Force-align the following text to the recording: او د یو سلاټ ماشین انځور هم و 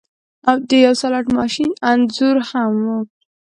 او 0.49 0.55
د 0.69 0.71
یو 0.85 0.93
سلاټ 1.01 1.25
ماشین 1.37 1.69
انځور 1.91 2.37
هم 2.49 2.73
و 2.85 2.87